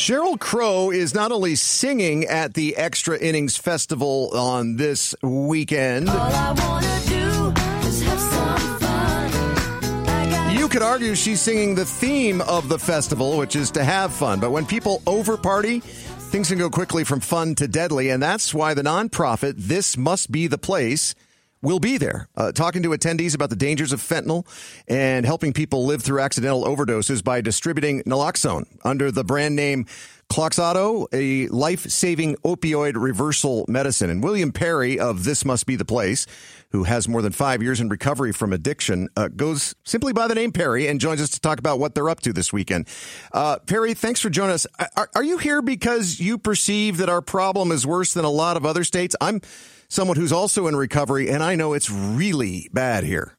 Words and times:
Sheryl 0.00 0.40
Crow 0.40 0.90
is 0.90 1.12
not 1.12 1.30
only 1.30 1.54
singing 1.56 2.24
at 2.24 2.54
the 2.54 2.74
Extra 2.74 3.18
Innings 3.18 3.58
Festival 3.58 4.30
on 4.34 4.76
this 4.76 5.14
weekend. 5.22 6.06
You 10.58 10.68
could 10.70 10.80
argue 10.80 11.14
she's 11.14 11.42
singing 11.42 11.74
the 11.74 11.84
theme 11.84 12.40
of 12.40 12.70
the 12.70 12.78
festival, 12.78 13.36
which 13.36 13.54
is 13.54 13.70
to 13.72 13.84
have 13.84 14.14
fun. 14.14 14.40
But 14.40 14.52
when 14.52 14.64
people 14.64 15.02
over 15.06 15.36
party, 15.36 15.80
things 15.80 16.48
can 16.48 16.56
go 16.56 16.70
quickly 16.70 17.04
from 17.04 17.20
fun 17.20 17.54
to 17.56 17.68
deadly. 17.68 18.08
And 18.08 18.22
that's 18.22 18.54
why 18.54 18.72
the 18.72 18.82
nonprofit, 18.82 19.52
This 19.58 19.98
Must 19.98 20.32
Be 20.32 20.46
the 20.46 20.56
Place, 20.56 21.14
will 21.62 21.80
be 21.80 21.98
there 21.98 22.28
uh, 22.36 22.52
talking 22.52 22.82
to 22.82 22.90
attendees 22.90 23.34
about 23.34 23.50
the 23.50 23.56
dangers 23.56 23.92
of 23.92 24.00
fentanyl 24.00 24.46
and 24.88 25.26
helping 25.26 25.52
people 25.52 25.84
live 25.84 26.02
through 26.02 26.20
accidental 26.20 26.64
overdoses 26.64 27.22
by 27.22 27.40
distributing 27.40 28.02
naloxone 28.04 28.64
under 28.84 29.10
the 29.10 29.24
brand 29.24 29.56
name 29.56 29.86
Kloxxado, 30.30 31.08
a 31.12 31.48
life-saving 31.48 32.36
opioid 32.44 32.92
reversal 32.94 33.64
medicine. 33.66 34.10
And 34.10 34.22
William 34.22 34.52
Perry 34.52 34.96
of 34.96 35.24
This 35.24 35.44
Must 35.44 35.66
Be 35.66 35.74
the 35.74 35.84
Place, 35.84 36.24
who 36.70 36.84
has 36.84 37.08
more 37.08 37.20
than 37.20 37.32
five 37.32 37.62
years 37.62 37.80
in 37.80 37.88
recovery 37.88 38.30
from 38.32 38.52
addiction, 38.52 39.08
uh, 39.16 39.26
goes 39.26 39.74
simply 39.82 40.12
by 40.12 40.28
the 40.28 40.36
name 40.36 40.52
Perry 40.52 40.86
and 40.86 41.00
joins 41.00 41.20
us 41.20 41.30
to 41.30 41.40
talk 41.40 41.58
about 41.58 41.80
what 41.80 41.96
they're 41.96 42.08
up 42.08 42.20
to 42.20 42.32
this 42.32 42.52
weekend. 42.52 42.86
Uh, 43.32 43.58
Perry, 43.66 43.92
thanks 43.92 44.20
for 44.20 44.30
joining 44.30 44.54
us. 44.54 44.68
Are, 44.96 45.10
are 45.16 45.24
you 45.24 45.38
here 45.38 45.62
because 45.62 46.20
you 46.20 46.38
perceive 46.38 46.98
that 46.98 47.08
our 47.08 47.22
problem 47.22 47.72
is 47.72 47.84
worse 47.84 48.14
than 48.14 48.24
a 48.24 48.30
lot 48.30 48.56
of 48.56 48.64
other 48.64 48.84
states? 48.84 49.16
I'm 49.20 49.40
someone 49.88 50.16
who's 50.16 50.32
also 50.32 50.68
in 50.68 50.76
recovery, 50.76 51.28
and 51.28 51.42
I 51.42 51.56
know 51.56 51.72
it's 51.72 51.90
really 51.90 52.70
bad 52.72 53.02
here. 53.02 53.36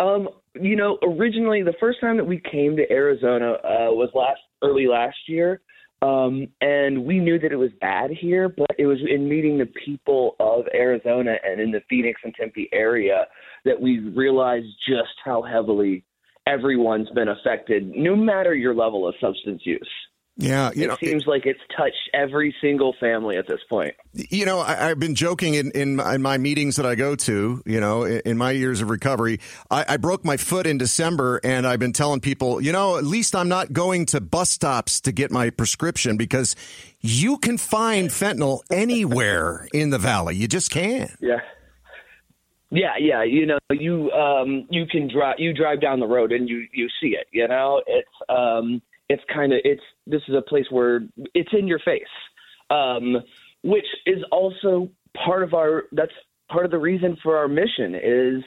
Um, 0.00 0.30
you 0.54 0.76
know, 0.76 0.98
originally 1.02 1.62
the 1.62 1.74
first 1.78 2.00
time 2.00 2.16
that 2.16 2.24
we 2.24 2.40
came 2.50 2.76
to 2.76 2.90
Arizona 2.90 3.52
uh, 3.52 3.92
was 3.92 4.08
last 4.14 4.40
early 4.62 4.86
last 4.86 5.16
year, 5.26 5.60
um, 6.02 6.48
and 6.60 7.04
we 7.04 7.18
knew 7.20 7.38
that 7.38 7.52
it 7.52 7.56
was 7.56 7.70
bad 7.80 8.10
here. 8.10 8.48
But 8.48 8.74
it 8.78 8.86
was 8.86 8.98
in 9.08 9.28
meeting 9.28 9.58
the 9.58 9.70
people 9.84 10.36
of 10.40 10.64
Arizona 10.74 11.36
and 11.44 11.60
in 11.60 11.70
the 11.70 11.82
Phoenix 11.88 12.20
and 12.24 12.34
Tempe 12.34 12.68
area 12.72 13.26
that 13.64 13.80
we 13.80 14.00
realized 14.00 14.66
just 14.88 15.14
how 15.24 15.42
heavily 15.42 16.04
everyone's 16.46 17.10
been 17.10 17.28
affected, 17.28 17.92
no 17.94 18.16
matter 18.16 18.54
your 18.54 18.74
level 18.74 19.08
of 19.08 19.14
substance 19.20 19.62
use. 19.64 19.88
Yeah, 20.36 20.70
you 20.74 20.84
it 20.84 20.88
know, 20.88 20.96
seems 20.98 21.24
it, 21.24 21.28
like 21.28 21.44
it's 21.44 21.60
touched 21.76 22.08
every 22.14 22.54
single 22.60 22.94
family 22.98 23.36
at 23.36 23.46
this 23.46 23.60
point. 23.68 23.94
You 24.14 24.46
know, 24.46 24.60
I, 24.60 24.88
have 24.88 24.98
been 24.98 25.14
joking 25.14 25.54
in, 25.54 25.70
in, 25.72 26.00
in, 26.00 26.22
my 26.22 26.38
meetings 26.38 26.76
that 26.76 26.86
I 26.86 26.94
go 26.94 27.14
to. 27.14 27.62
You 27.66 27.80
know, 27.80 28.04
in, 28.04 28.22
in 28.24 28.38
my 28.38 28.50
years 28.52 28.80
of 28.80 28.88
recovery, 28.88 29.40
I, 29.70 29.84
I, 29.90 29.96
broke 29.98 30.24
my 30.24 30.38
foot 30.38 30.66
in 30.66 30.78
December, 30.78 31.38
and 31.44 31.66
I've 31.66 31.80
been 31.80 31.92
telling 31.92 32.20
people, 32.20 32.62
you 32.62 32.72
know, 32.72 32.96
at 32.96 33.04
least 33.04 33.36
I'm 33.36 33.48
not 33.48 33.74
going 33.74 34.06
to 34.06 34.22
bus 34.22 34.48
stops 34.48 35.02
to 35.02 35.12
get 35.12 35.30
my 35.30 35.50
prescription 35.50 36.16
because 36.16 36.56
you 37.02 37.36
can 37.36 37.58
find 37.58 38.08
fentanyl 38.08 38.60
anywhere 38.70 39.68
in 39.74 39.90
the 39.90 39.98
valley. 39.98 40.34
You 40.34 40.48
just 40.48 40.70
can. 40.70 41.14
Yeah. 41.20 41.40
Yeah, 42.70 42.94
yeah, 42.98 43.22
you 43.22 43.44
know, 43.44 43.58
you 43.70 44.10
um 44.12 44.66
you 44.70 44.86
can 44.86 45.10
drive 45.12 45.34
you 45.36 45.52
drive 45.52 45.82
down 45.82 46.00
the 46.00 46.06
road 46.06 46.32
and 46.32 46.48
you 46.48 46.66
you 46.72 46.88
see 47.02 47.08
it, 47.08 47.26
you 47.30 47.46
know. 47.46 47.82
It's 47.86 48.08
um 48.30 48.80
it's 49.08 49.22
kind 49.32 49.52
of 49.52 49.60
it's 49.64 49.82
this 50.06 50.22
is 50.28 50.34
a 50.34 50.42
place 50.42 50.66
where 50.70 51.00
it's 51.34 51.50
in 51.52 51.66
your 51.66 51.80
face, 51.80 52.02
um, 52.70 53.16
which 53.62 53.86
is 54.06 54.18
also 54.30 54.88
part 55.24 55.42
of 55.42 55.54
our 55.54 55.84
that's 55.92 56.12
part 56.50 56.64
of 56.64 56.70
the 56.70 56.78
reason 56.78 57.16
for 57.22 57.36
our 57.36 57.48
mission 57.48 57.94
is 57.94 58.42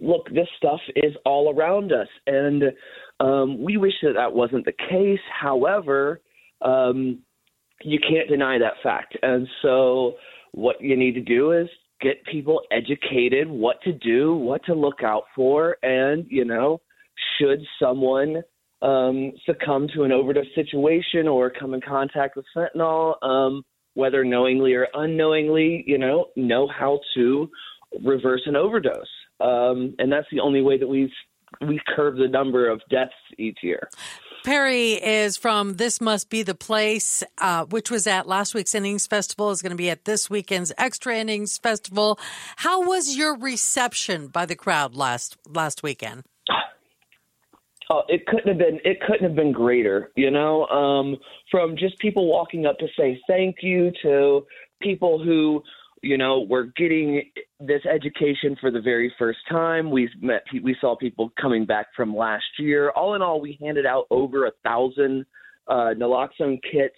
look 0.00 0.28
this 0.30 0.48
stuff 0.56 0.80
is 0.96 1.12
all 1.24 1.54
around 1.54 1.92
us. 1.92 2.08
And 2.26 2.64
um, 3.20 3.62
we 3.62 3.76
wish 3.76 3.94
that 4.02 4.14
that 4.14 4.32
wasn't 4.32 4.64
the 4.64 4.72
case. 4.72 5.20
However 5.40 6.20
um, 6.62 7.20
you 7.82 7.98
can't 8.00 8.28
deny 8.28 8.58
that 8.58 8.74
fact. 8.82 9.16
And 9.22 9.46
so 9.62 10.14
what 10.52 10.80
you 10.80 10.96
need 10.96 11.12
to 11.14 11.20
do 11.20 11.52
is 11.52 11.68
get 12.00 12.24
people 12.26 12.62
educated 12.70 13.48
what 13.48 13.80
to 13.82 13.92
do 13.92 14.34
what 14.34 14.64
to 14.64 14.74
look 14.74 15.02
out 15.02 15.24
for. 15.34 15.76
And 15.82 16.26
you 16.28 16.44
know 16.44 16.80
should 17.38 17.60
someone 17.80 18.42
um, 18.82 19.32
succumb 19.44 19.88
to 19.94 20.04
an 20.04 20.12
overdose 20.12 20.46
situation 20.54 21.26
or 21.26 21.50
come 21.50 21.74
in 21.74 21.80
contact 21.80 22.36
with 22.36 22.46
fentanyl, 22.56 23.22
um, 23.22 23.62
whether 23.94 24.24
knowingly 24.24 24.74
or 24.74 24.86
unknowingly, 24.94 25.84
you 25.86 25.98
know, 25.98 26.26
know 26.36 26.68
how 26.68 27.00
to 27.14 27.50
reverse 28.04 28.42
an 28.46 28.56
overdose. 28.56 29.06
Um, 29.40 29.94
and 29.98 30.12
that's 30.12 30.26
the 30.30 30.40
only 30.40 30.62
way 30.62 30.78
that 30.78 30.88
we've 30.88 31.10
we 31.66 31.80
curb 31.96 32.16
the 32.18 32.28
number 32.28 32.68
of 32.68 32.82
deaths 32.90 33.12
each 33.38 33.58
year. 33.62 33.88
Perry 34.44 34.92
is 34.92 35.36
from 35.36 35.74
This 35.74 36.00
Must 36.00 36.30
Be 36.30 36.42
the 36.42 36.54
Place, 36.54 37.22
uh, 37.38 37.64
which 37.64 37.90
was 37.90 38.06
at 38.06 38.28
last 38.28 38.54
week's 38.54 38.74
Innings 38.74 39.06
Festival, 39.06 39.50
is 39.50 39.62
going 39.62 39.70
to 39.70 39.76
be 39.76 39.90
at 39.90 40.04
this 40.04 40.30
weekend's 40.30 40.72
Extra 40.78 41.16
Innings 41.16 41.58
Festival. 41.58 42.18
How 42.56 42.82
was 42.82 43.16
your 43.16 43.36
reception 43.36 44.28
by 44.28 44.46
the 44.46 44.56
crowd 44.56 44.94
last 44.94 45.36
last 45.46 45.82
weekend? 45.82 46.24
Oh, 47.90 48.02
it 48.08 48.26
couldn't 48.26 48.48
have 48.48 48.58
been 48.58 48.80
it 48.84 49.00
couldn't 49.00 49.24
have 49.24 49.34
been 49.34 49.52
greater, 49.52 50.10
you 50.14 50.30
know. 50.30 50.66
Um, 50.66 51.16
from 51.50 51.76
just 51.76 51.98
people 51.98 52.26
walking 52.26 52.66
up 52.66 52.78
to 52.78 52.86
say 52.98 53.18
thank 53.26 53.56
you 53.62 53.90
to 54.02 54.46
people 54.82 55.22
who, 55.22 55.62
you 56.02 56.18
know, 56.18 56.42
were 56.42 56.64
getting 56.76 57.22
this 57.60 57.80
education 57.86 58.56
for 58.60 58.70
the 58.70 58.80
very 58.80 59.12
first 59.18 59.38
time. 59.48 59.90
We 59.90 60.10
met 60.20 60.42
we 60.62 60.76
saw 60.80 60.96
people 60.96 61.32
coming 61.40 61.64
back 61.64 61.86
from 61.96 62.14
last 62.14 62.44
year. 62.58 62.90
All 62.90 63.14
in 63.14 63.22
all, 63.22 63.40
we 63.40 63.58
handed 63.62 63.86
out 63.86 64.04
over 64.10 64.46
a 64.46 64.52
thousand 64.62 65.24
uh, 65.66 65.94
naloxone 65.96 66.60
kits 66.70 66.96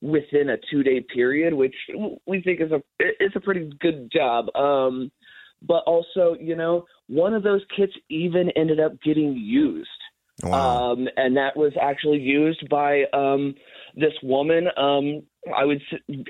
within 0.00 0.50
a 0.50 0.56
two 0.72 0.82
day 0.82 1.04
period, 1.14 1.54
which 1.54 1.76
we 2.26 2.42
think 2.42 2.60
is 2.60 2.72
a 2.72 2.82
is 3.20 3.30
a 3.36 3.40
pretty 3.40 3.70
good 3.80 4.10
job. 4.12 4.54
Um, 4.56 5.12
but 5.66 5.84
also, 5.86 6.36
you 6.40 6.56
know, 6.56 6.86
one 7.06 7.32
of 7.32 7.44
those 7.44 7.62
kits 7.76 7.92
even 8.08 8.50
ended 8.56 8.80
up 8.80 9.00
getting 9.02 9.36
used. 9.36 9.88
Wow. 10.42 10.92
Um, 10.92 11.08
and 11.16 11.36
that 11.36 11.56
was 11.56 11.72
actually 11.80 12.18
used 12.18 12.68
by 12.68 13.04
um, 13.12 13.54
this 13.94 14.12
woman. 14.22 14.66
Um, 14.76 15.22
I 15.56 15.64
would 15.64 15.80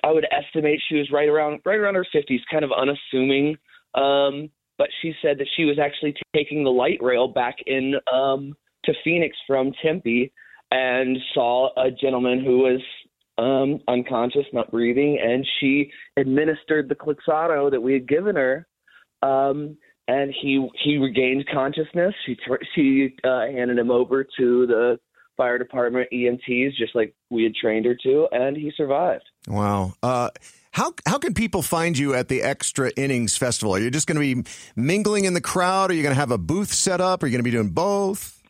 I 0.05 0.13
would 0.13 0.27
estimate 0.31 0.81
she 0.89 0.97
was 0.97 1.11
right 1.11 1.29
around 1.29 1.61
right 1.65 1.79
around 1.79 1.95
her 1.95 2.07
fifties, 2.13 2.41
kind 2.51 2.65
of 2.65 2.71
unassuming. 2.73 3.57
Um, 3.95 4.51
but 4.79 4.89
she 5.01 5.13
said 5.23 5.39
that 5.39 5.49
she 5.57 5.65
was 5.65 5.79
actually 5.79 6.15
taking 6.35 6.65
the 6.65 6.71
light 6.71 6.99
rail 7.03 7.29
back 7.29 7.57
in 7.67 7.95
um, 8.13 8.55
to 8.85 8.93
Phoenix 9.05 9.37
from 9.47 9.73
Tempe, 9.83 10.33
and 10.71 11.19
saw 11.35 11.69
a 11.77 11.91
gentleman 11.91 12.43
who 12.45 12.59
was 12.59 12.81
um, 13.39 13.81
unconscious, 13.89 14.47
not 14.53 14.71
breathing, 14.71 15.19
and 15.23 15.47
she 15.61 15.91
administered 16.17 16.89
the 16.89 16.95
Kloxxado 16.95 17.71
that 17.71 17.81
we 17.81 17.93
had 17.93 18.09
given 18.09 18.37
her. 18.37 18.67
Um, 19.23 19.77
and 20.09 20.35
he 20.41 20.67
he 20.83 20.99
regained 20.99 21.47
consciousness. 21.53 22.15
She 22.27 22.37
she 22.75 23.15
uh, 23.25 23.47
handed 23.47 23.79
him 23.79 23.91
over 23.91 24.25
to 24.25 24.67
the 24.67 24.99
fire 25.37 25.59
department 25.59 26.09
EMTs, 26.13 26.75
just 26.77 26.95
like 26.95 27.15
we 27.31 27.45
had 27.45 27.55
trained 27.55 27.87
her 27.87 27.97
to, 28.03 28.29
and 28.33 28.57
he 28.57 28.73
survived. 28.77 29.25
Wow. 29.49 29.95
Uh, 30.03 30.31
how 30.73 30.95
how 31.07 31.19
can 31.19 31.35
people 31.35 31.63
find 31.63 31.97
you 31.97 32.15
at 32.15 32.29
the 32.29 32.43
Extra 32.43 32.91
Innings 32.97 33.37
Festival? 33.37 33.75
Are 33.75 33.79
you 33.79 33.91
just 33.91 34.07
going 34.07 34.21
to 34.21 34.43
be 34.43 34.51
mingling 34.75 35.25
in 35.25 35.35
the 35.35 35.41
crowd? 35.41 35.91
Are 35.91 35.95
you 35.95 36.03
going 36.03 36.15
to 36.15 36.21
have 36.21 36.31
a 36.31 36.39
booth 36.39 36.73
set 36.73 37.01
up? 37.01 37.23
Are 37.23 37.27
you 37.27 37.33
going 37.33 37.41
to 37.41 37.45
be 37.45 37.51
doing 37.51 37.71
both? 37.71 38.43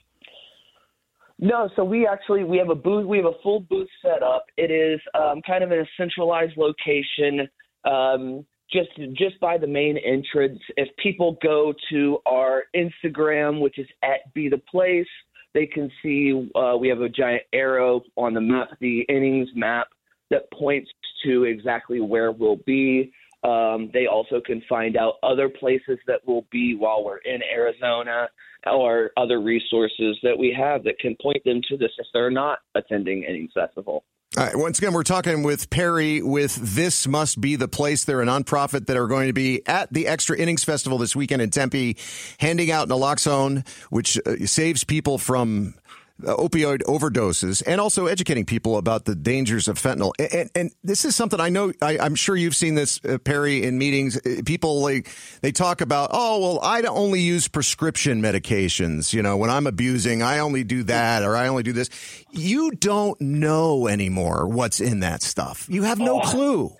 No, 1.39 1.69
so 1.75 1.83
we 1.83 2.07
actually 2.07 2.45
we 2.45 2.59
have 2.59 2.69
a 2.69 2.75
booth. 2.77 3.07
We 3.07 3.17
have 3.17 3.27
a 3.27 3.43
full 3.43 3.61
booth 3.61 3.89
set 4.01 4.23
up. 4.23 4.45
It 4.57 4.71
is 4.71 5.01
um, 5.21 5.43
kind 5.45 5.65
of 5.65 5.73
in 5.73 5.81
a 5.81 5.87
centralized 5.97 6.57
location. 6.57 7.49
Um, 7.85 8.47
just 8.72 8.91
just 9.15 9.38
by 9.41 9.59
the 9.59 9.66
main 9.66 9.99
entrance. 9.99 10.60
If 10.77 10.88
people 10.97 11.37
go 11.43 11.75
to 11.91 12.19
our 12.27 12.65
Instagram, 12.75 13.60
which 13.60 13.78
is 13.78 13.87
at 14.03 14.33
Be 14.34 14.49
the 14.49 14.59
Place, 14.59 15.06
they 15.55 15.66
can 15.66 15.91
see 16.03 16.50
uh, 16.55 16.76
we 16.79 16.88
have 16.88 17.00
a 17.00 17.08
giant 17.08 17.43
arrow 17.52 18.02
on 18.17 18.35
the 18.35 18.41
map, 18.41 18.69
the 18.81 19.00
innings 19.08 19.49
map 19.55 19.88
that 20.31 20.50
points 20.52 20.91
to 21.25 21.44
exactly 21.44 22.00
where 22.00 22.32
we'll 22.32 22.61
be. 22.67 23.12
Um, 23.44 23.91
they 23.93 24.06
also 24.06 24.41
can 24.41 24.62
find 24.69 24.97
out 24.97 25.14
other 25.23 25.49
places 25.49 25.99
that 26.06 26.20
we'll 26.26 26.47
be 26.50 26.76
while 26.76 27.05
we're 27.05 27.19
in 27.19 27.41
Arizona 27.43 28.29
or 28.70 29.11
other 29.17 29.41
resources 29.41 30.17
that 30.23 30.38
we 30.38 30.55
have 30.56 30.85
that 30.85 30.99
can 31.00 31.17
point 31.20 31.43
them 31.44 31.61
to 31.69 31.76
this 31.76 31.91
if 31.99 32.06
they're 32.14 32.31
not 32.31 32.61
attending 32.76 33.25
Innings 33.25 33.50
Festival. 33.52 34.05
Right, 34.34 34.56
once 34.56 34.79
again, 34.79 34.94
we're 34.94 35.02
talking 35.02 35.43
with 35.43 35.69
Perry 35.69 36.23
with 36.23 36.56
This 36.56 37.06
Must 37.06 37.38
Be 37.38 37.56
the 37.56 37.69
Place. 37.69 38.05
They're 38.05 38.23
a 38.23 38.25
nonprofit 38.25 38.87
that 38.87 38.96
are 38.96 39.06
going 39.06 39.26
to 39.26 39.34
be 39.34 39.61
at 39.67 39.93
the 39.93 40.06
Extra 40.06 40.38
Innings 40.38 40.64
Festival 40.64 40.96
this 40.96 41.14
weekend 41.14 41.43
in 41.43 41.50
Tempe, 41.50 41.99
handing 42.38 42.70
out 42.70 42.88
naloxone, 42.88 43.69
which 43.90 44.19
uh, 44.25 44.46
saves 44.46 44.84
people 44.84 45.19
from 45.19 45.75
opioid 46.23 46.83
overdoses 46.83 47.63
and 47.67 47.81
also 47.81 48.07
educating 48.07 48.45
people 48.45 48.77
about 48.77 49.05
the 49.05 49.15
dangers 49.15 49.69
of 49.69 49.79
fentanyl. 49.79 50.13
And, 50.19 50.33
and, 50.33 50.51
and 50.55 50.71
this 50.83 51.05
is 51.05 51.15
something 51.15 51.41
I 51.41 51.49
know, 51.49 51.73
I, 51.81 52.05
am 52.05 52.15
sure 52.15 52.37
you've 52.37 52.57
seen 52.57 52.75
this, 52.75 53.01
uh, 53.05 53.19
Perry, 53.19 53.65
in 53.65 53.79
meetings. 53.79 54.17
Uh, 54.17 54.43
people 54.45 54.81
like, 54.83 55.11
they 55.41 55.53
talk 55.53 55.81
about, 55.81 56.11
oh, 56.13 56.41
well, 56.41 56.61
I 56.63 56.83
only 56.83 57.21
use 57.21 57.49
prescription 57.49 58.23
medications. 58.23 59.13
You 59.13 59.23
know, 59.23 59.37
when 59.37 59.51
I'm 59.51 59.67
abusing, 59.67 60.23
I 60.23 60.39
only 60.41 60.65
do 60.65 60.83
that 60.85 61.23
or 61.23 61.37
I 61.37 61.49
only 61.49 61.63
do 61.63 61.73
this. 61.73 61.89
You 62.31 62.71
don't 62.73 63.21
know 63.21 63.89
anymore 63.89 64.47
what's 64.47 64.81
in 64.81 65.01
that 65.01 65.23
stuff. 65.23 65.67
You 65.69 65.83
have 65.83 65.99
no 65.99 66.21
oh, 66.21 66.29
clue. 66.29 66.73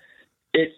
It, 0.53 0.71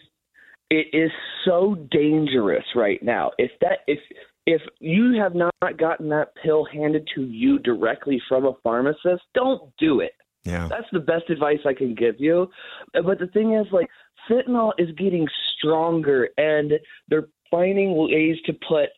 it 0.69 0.87
is 0.93 1.11
so 1.45 1.75
dangerous 1.91 2.65
right 2.75 3.01
now. 3.01 3.31
If 3.37 3.51
that, 3.61 3.79
if, 3.87 3.99
if 4.45 4.61
you 4.79 5.13
have 5.13 5.35
not 5.35 5.53
gotten 5.77 6.09
that 6.09 6.35
pill 6.41 6.65
handed 6.65 7.09
to 7.15 7.23
you 7.23 7.59
directly 7.59 8.21
from 8.27 8.45
a 8.45 8.53
pharmacist, 8.63 9.23
don't 9.33 9.75
do 9.77 9.99
it. 9.99 10.13
Yeah. 10.43 10.67
That's 10.67 10.87
the 10.91 10.99
best 10.99 11.29
advice 11.29 11.59
I 11.65 11.73
can 11.73 11.95
give 11.95 12.15
you. 12.19 12.49
But 12.93 13.17
the 13.19 13.27
thing 13.27 13.53
is, 13.53 13.65
like, 13.71 13.87
fentanyl 14.29 14.73
is 14.77 14.89
getting 14.97 15.27
stronger, 15.57 16.29
and 16.37 16.73
they're 17.07 17.27
finding 17.49 17.95
ways 17.95 18.37
to 18.45 18.53
put 18.67 18.89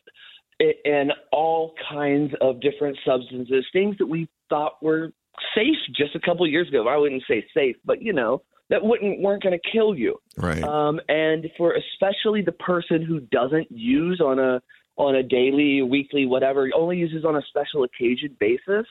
it 0.60 0.76
in 0.84 1.10
all 1.32 1.74
kinds 1.90 2.32
of 2.40 2.60
different 2.60 2.98
substances, 3.06 3.64
things 3.72 3.96
that 3.98 4.06
we 4.06 4.28
thought 4.48 4.82
were 4.82 5.12
safe 5.54 5.76
just 5.94 6.14
a 6.14 6.20
couple 6.20 6.44
of 6.44 6.50
years 6.50 6.68
ago. 6.68 6.88
I 6.88 6.96
wouldn't 6.96 7.22
say 7.28 7.46
safe, 7.54 7.76
but 7.84 8.02
you 8.02 8.12
know, 8.12 8.42
that 8.70 8.82
wouldn't 8.82 9.20
weren't 9.20 9.42
going 9.42 9.58
to 9.58 9.70
kill 9.70 9.94
you. 9.94 10.16
Right. 10.36 10.62
Um, 10.62 11.00
and 11.08 11.46
for 11.56 11.74
especially 11.74 12.42
the 12.42 12.52
person 12.52 13.02
who 13.02 13.20
doesn't 13.20 13.70
use 13.70 14.20
on 14.20 14.38
a 14.38 14.60
on 14.98 15.14
a 15.14 15.22
daily, 15.22 15.82
weekly, 15.82 16.26
whatever, 16.26 16.68
only 16.74 16.98
uses 16.98 17.24
on 17.24 17.36
a 17.36 17.42
special 17.48 17.84
occasion 17.84 18.36
basis, 18.38 18.86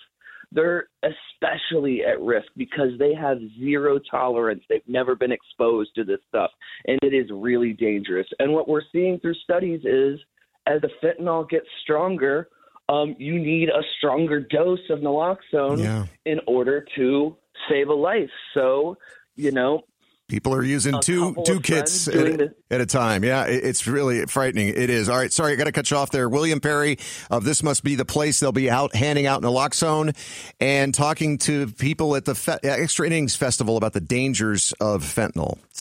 they're 0.51 0.87
especially 1.03 2.03
at 2.03 2.21
risk 2.21 2.47
because 2.55 2.97
they 2.97 3.13
have 3.13 3.37
zero 3.59 3.99
tolerance. 4.09 4.63
They've 4.69 4.81
never 4.87 5.15
been 5.15 5.33
exposed 5.33 5.93
to 5.95 6.05
this 6.05 6.19
stuff, 6.29 6.51
and 6.85 6.97
it 7.03 7.13
is 7.13 7.29
really 7.31 7.73
dangerous. 7.73 8.27
And 8.39 8.53
what 8.53 8.67
we're 8.67 8.81
seeing 8.91 9.19
through 9.19 9.35
studies 9.35 9.81
is 9.83 10.19
as 10.65 10.81
the 10.81 10.89
fentanyl 11.03 11.49
gets 11.49 11.67
stronger, 11.83 12.47
um, 12.89 13.15
you 13.19 13.37
need 13.37 13.67
a 13.69 13.81
stronger 13.97 14.39
dose 14.39 14.89
of 14.89 14.99
naloxone 14.99 15.79
yeah. 15.79 16.05
in 16.25 16.39
order 16.47 16.85
to 16.95 17.35
save 17.69 17.89
a 17.89 17.93
life. 17.93 18.29
So, 18.53 18.97
you 19.35 19.51
know, 19.51 19.83
People 20.27 20.53
are 20.53 20.63
using 20.63 20.99
two 20.99 21.35
two 21.45 21.61
kits 21.61 22.09
at, 22.09 22.51
at, 22.69 22.81
a 22.81 22.85
time. 22.85 23.23
Yeah, 23.23 23.45
it's 23.45 23.87
really 23.87 24.25
frightening. 24.25 24.67
It 24.67 24.89
is. 24.89 25.07
All 25.07 25.17
right, 25.17 25.31
sorry, 25.31 25.53
I 25.53 25.55
got 25.55 25.65
to 25.65 25.71
cut 25.71 25.89
you 25.89 25.95
off 25.95 26.11
there. 26.11 26.27
William 26.27 26.59
Perry 26.59 26.97
of 27.31 27.45
This 27.45 27.63
Must 27.63 27.81
Be 27.81 27.95
the 27.95 28.03
Place. 28.03 28.41
They'll 28.41 28.51
be 28.51 28.69
out 28.69 28.93
handing 28.93 29.25
out 29.25 29.41
naloxone 29.41 30.13
and 30.59 30.93
talking 30.93 31.37
to 31.39 31.67
people 31.67 32.17
at 32.17 32.25
the 32.25 32.35
Fe- 32.35 32.59
uh, 32.61 32.67
Extra 32.67 33.05
Innings 33.05 33.37
Festival 33.37 33.77
about 33.77 33.93
the 33.93 34.01
dangers 34.01 34.73
of 34.81 35.01
fentanyl. 35.01 35.59